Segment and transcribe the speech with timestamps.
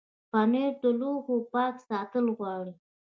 [0.31, 2.73] پنېر د لوښو پاک ساتل غواړي.